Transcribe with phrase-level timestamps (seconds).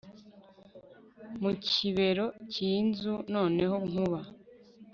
[1.41, 4.19] mu kibero cyinzu noneho Nkuba